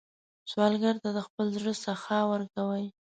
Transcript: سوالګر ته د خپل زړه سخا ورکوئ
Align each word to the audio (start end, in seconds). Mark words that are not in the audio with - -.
سوالګر 0.51 0.95
ته 1.03 1.09
د 1.17 1.19
خپل 1.27 1.45
زړه 1.57 1.73
سخا 1.83 2.19
ورکوئ 2.31 2.85